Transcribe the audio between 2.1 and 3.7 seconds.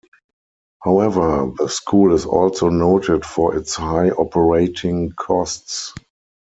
is also noted for